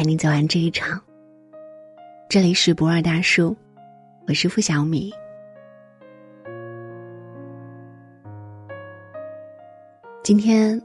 [0.00, 0.98] 陪你走完这一场。
[2.26, 3.54] 这里是不二大叔，
[4.26, 5.12] 我是付小米。
[10.24, 10.80] 今天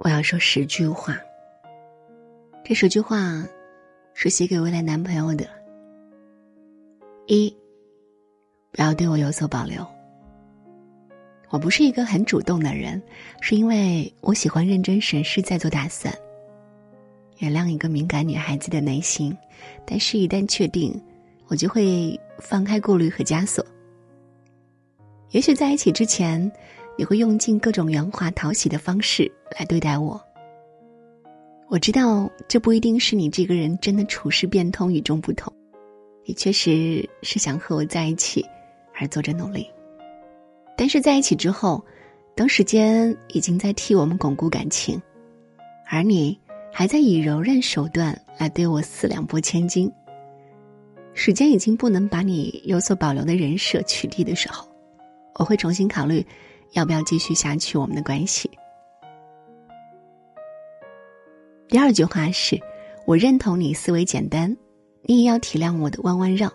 [0.00, 1.16] 我要说十句话。
[2.64, 3.46] 这十句话
[4.14, 5.46] 是写给未来男朋友的。
[7.28, 7.56] 一，
[8.72, 9.86] 不要对我有所保留。
[11.50, 13.00] 我不是一个很主动的人，
[13.40, 16.12] 是因为我喜欢认真审视再做打算。
[17.42, 19.36] 原谅一个敏感女孩子的内心，
[19.84, 20.94] 但是一旦确定，
[21.48, 23.66] 我就会放开顾虑和枷锁。
[25.30, 26.50] 也许在一起之前，
[26.96, 29.28] 你会用尽各种圆滑讨喜的方式
[29.58, 30.22] 来对待我。
[31.68, 35.52] 我知道这不一定是你这个人真的处事变通、与众不同，
[36.24, 38.46] 你确实是想和我在一起
[38.94, 39.68] 而做着努力。
[40.76, 41.84] 但是在一起之后，
[42.36, 45.02] 等时间已经在替我们巩固感情，
[45.90, 46.38] 而你。
[46.72, 49.92] 还在以柔韧手段来对我四两拨千斤。
[51.14, 54.66] 时间已经不能把你有所保留的人设取缔的时候，
[55.34, 56.26] 我会重新考虑，
[56.72, 58.50] 要不要继续下去我们的关系。
[61.68, 62.58] 第二句话是，
[63.06, 64.56] 我认同你思维简单，
[65.02, 66.50] 你也要体谅我的弯弯绕。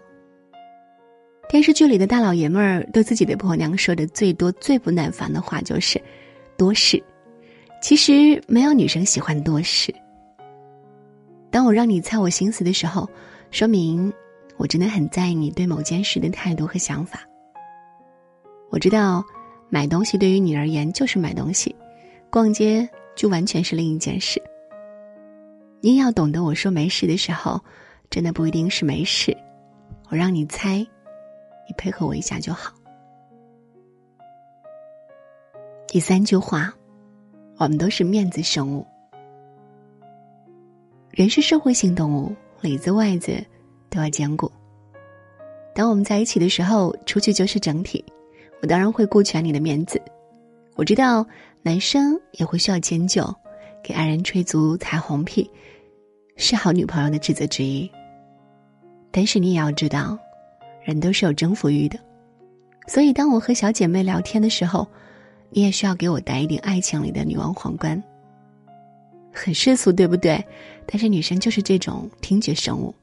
[1.47, 6.01] 电视剧里的大老爷们儿对自己的婆娘说的最多、最不耐烦的话就是
[6.57, 7.01] “多事”，
[7.81, 9.93] 其实没有女生喜欢多事。
[11.49, 13.09] 当我让你猜我心思的时候，
[13.51, 14.13] 说明
[14.57, 17.21] 我真的很在意你对某件事的态度和想法。
[18.69, 19.23] 我知道，
[19.69, 21.75] 买东西对于你而言就是买东西，
[22.29, 24.41] 逛街就完全是另一件事。
[25.79, 27.61] 你也要懂得，我说没事的时候，
[28.09, 29.35] 真的不一定是没事。
[30.09, 32.73] 我让你猜，你配合我一下就好。
[35.87, 36.73] 第三句话，
[37.57, 38.85] 我们都是面子生物。
[41.17, 43.43] 人是社会性动物，里子外子
[43.89, 44.51] 都要兼顾。
[45.73, 48.05] 当我们在一起的时候，出去就是整体。
[48.61, 49.99] 我当然会顾全你的面子。
[50.75, 51.25] 我知道
[51.63, 53.33] 男生也会需要迁就，
[53.83, 55.49] 给爱人吹足彩虹屁，
[56.35, 57.89] 是好女朋友的职责之一。
[59.09, 60.15] 但是你也要知道，
[60.83, 61.97] 人都是有征服欲的，
[62.85, 64.87] 所以当我和小姐妹聊天的时候，
[65.49, 67.99] 你也需要给我戴一顶爱情里的女王皇冠。
[69.37, 70.43] 很世俗，对不对？
[70.87, 72.93] 但是女生就是这种听觉生物。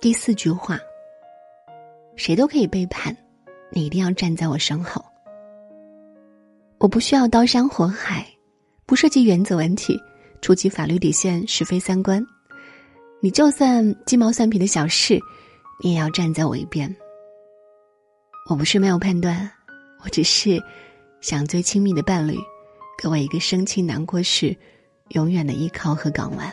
[0.00, 0.78] 第四句话，
[2.16, 3.16] 谁都可以背叛，
[3.70, 5.02] 你一定要站在我身后。
[6.78, 8.26] 我不需要刀山火海，
[8.84, 9.98] 不涉及原则问题，
[10.40, 12.24] 触及法律底线、是非三观。
[13.20, 15.18] 你就算鸡毛蒜皮的小事，
[15.82, 16.94] 你也要站在我一边。
[18.50, 19.48] 我不是没有判断，
[20.04, 20.60] 我只是。
[21.22, 22.36] 想最亲密的伴侣，
[22.98, 24.54] 给我一个生气难过时
[25.10, 26.52] 永远的依靠和港湾。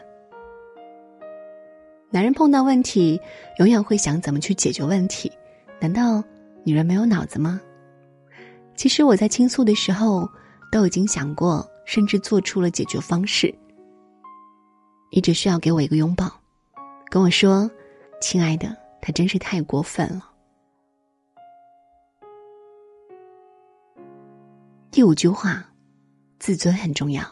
[2.12, 3.20] 男人碰到问题，
[3.58, 5.32] 永远会想怎么去解决问题。
[5.82, 6.24] 难道
[6.64, 7.60] 女人没有脑子吗？
[8.76, 10.30] 其实我在倾诉的时候，
[10.72, 13.54] 都已经想过，甚至做出了解决方式。
[15.12, 16.32] 你只需要给我一个拥抱，
[17.10, 17.70] 跟我说
[18.22, 20.29] ：“亲爱的，他真是太过分了。”
[24.92, 25.64] 第五句话，
[26.40, 27.24] 自尊很重要。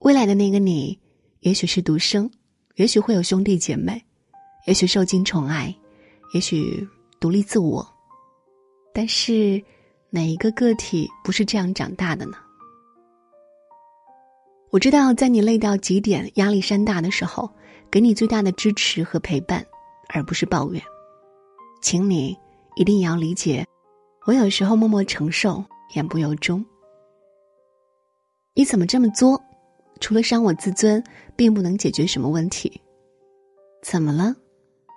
[0.00, 1.00] 未来的那个你，
[1.40, 2.30] 也许是独生，
[2.76, 4.04] 也许会有兄弟姐妹，
[4.66, 5.74] 也许受尽宠爱，
[6.34, 6.86] 也许
[7.18, 7.86] 独立自我。
[8.92, 9.62] 但是，
[10.10, 12.36] 哪一个个体不是这样长大的呢？
[14.70, 17.50] 我知道，在你累到极点、压力山大的时候，
[17.90, 19.64] 给你最大的支持和陪伴，
[20.10, 20.82] 而不是抱怨。
[21.80, 22.36] 请你
[22.76, 23.66] 一定要理解，
[24.26, 25.64] 我有时候默默承受。
[25.94, 26.64] 言不由衷，
[28.54, 29.42] 你怎么这么作？
[30.00, 31.02] 除了伤我自尊，
[31.34, 32.80] 并不能解决什么问题。
[33.82, 34.34] 怎么了？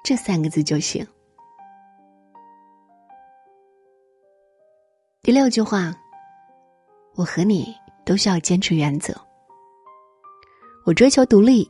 [0.03, 1.05] 这三个字就行。
[5.23, 5.95] 第六句话，
[7.15, 7.73] 我和你
[8.05, 9.13] 都需要坚持原则。
[10.85, 11.67] 我追求独立，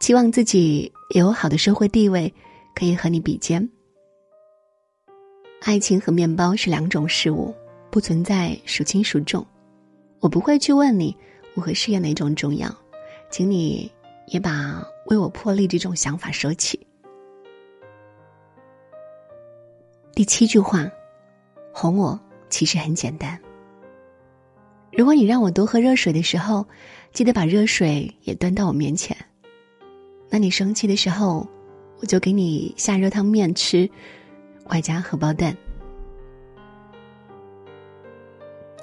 [0.00, 2.32] 期望自己有好的社会地位，
[2.74, 3.68] 可以和你比肩。
[5.62, 7.54] 爱情和面包是两种事物。
[7.90, 9.44] 不存在孰轻孰重，
[10.20, 11.16] 我不会去问你
[11.54, 12.72] 我和事业哪种重要，
[13.30, 13.90] 请你
[14.28, 16.78] 也把为我破例这种想法收起。
[20.14, 20.88] 第七句话，
[21.72, 23.38] 哄我其实很简单。
[24.92, 26.66] 如果你让我多喝热水的时候，
[27.12, 29.16] 记得把热水也端到我面前。
[30.28, 31.48] 那你生气的时候，
[32.00, 33.88] 我就给你下热汤面吃，
[34.66, 35.56] 外加荷包蛋。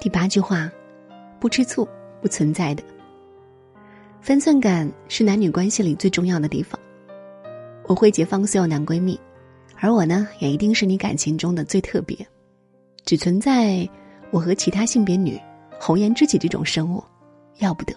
[0.00, 0.70] 第八句话，
[1.40, 1.86] 不吃醋，
[2.20, 2.82] 不存在的。
[4.20, 6.78] 分寸感是男女关系里最重要的地方。
[7.86, 9.18] 我会解放所有男闺蜜，
[9.76, 12.16] 而我呢，也一定是你感情中的最特别，
[13.04, 13.88] 只存在
[14.30, 15.40] 我和其他性别女、
[15.80, 17.02] 红颜知己这种生物，
[17.58, 17.94] 要不得。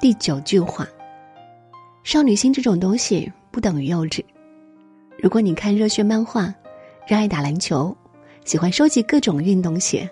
[0.00, 0.86] 第九句话：
[2.04, 4.24] 少女心这种东西不等于幼稚。
[5.18, 6.54] 如果你看热血漫画，
[7.06, 7.94] 热爱打篮球，
[8.48, 10.10] 喜欢收集各种运动鞋，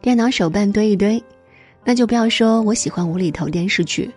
[0.00, 1.20] 电脑手办堆一堆，
[1.82, 4.08] 那就不要说我喜欢无厘头电视剧，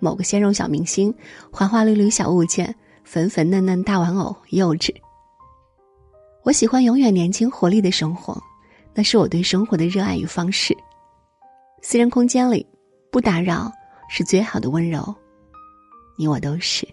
[0.00, 1.10] 某个鲜肉小明星，
[1.50, 4.94] 花花绿绿小物件，粉粉嫩嫩大玩偶，幼稚。
[6.42, 8.38] 我喜欢永远年轻活力的生活，
[8.92, 10.76] 那是我对生活的热爱与方式。
[11.80, 12.66] 私人空间里，
[13.10, 13.72] 不打扰
[14.10, 15.02] 是最好的温柔，
[16.18, 16.86] 你我都是。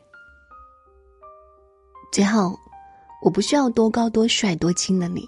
[2.14, 2.58] 最后。
[3.24, 5.28] 我不需要多高多帅多轻的你，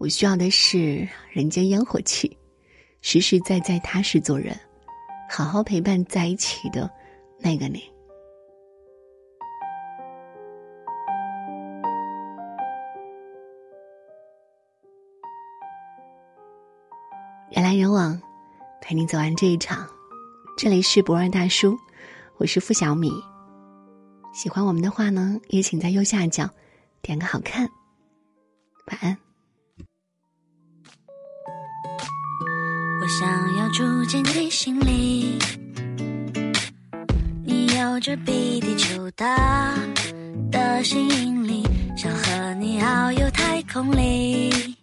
[0.00, 2.34] 我需要的是人间烟火气，
[3.02, 4.58] 实实在在踏实做人，
[5.28, 6.90] 好好陪伴在一起的
[7.38, 7.82] 那个你。
[17.50, 18.18] 人来人往，
[18.80, 19.86] 陪你走完这一场。
[20.56, 21.76] 这里是博二大叔，
[22.38, 23.12] 我是付小米。
[24.32, 26.48] 喜欢我们的话呢，也请在右下角。
[27.02, 27.68] 点个好看，
[28.86, 29.29] 晚安。
[34.10, 35.38] 进你心里，
[37.44, 39.72] 你有着比地球大
[40.50, 41.62] 的吸引力，
[41.96, 44.74] 想和你遨游太空里，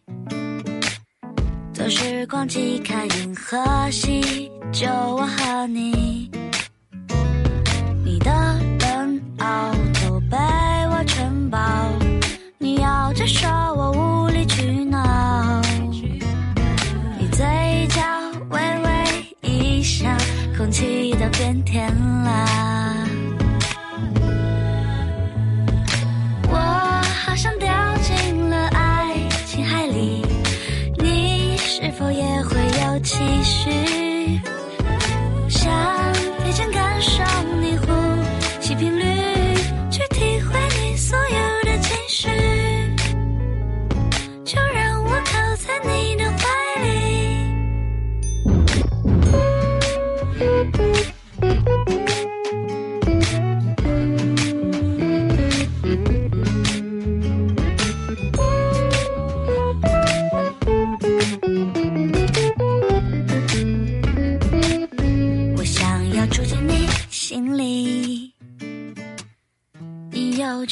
[1.74, 3.57] 坐时光机看银河
[3.91, 6.31] 系，就我和你。
[20.68, 21.88] 空气都变甜
[22.25, 23.06] 啦。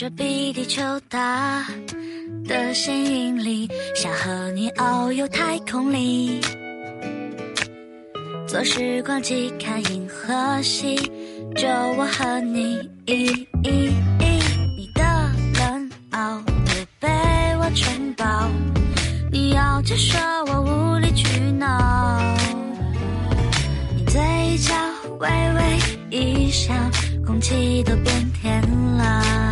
[0.05, 1.65] 这比地球大
[2.47, 6.39] 的吸引力，想和你遨游太空里，
[8.47, 10.95] 坐时光机看银河系，
[11.55, 11.67] 就
[11.97, 12.77] 我和你。
[13.07, 15.03] 你的
[15.57, 17.07] 冷傲都被
[17.57, 18.47] 我承包，
[19.31, 22.21] 你要接受我无理取闹，
[23.95, 24.21] 你嘴
[24.59, 24.75] 角
[25.17, 26.75] 微微一笑，
[27.25, 28.61] 空气都变甜
[28.97, 29.44] 了。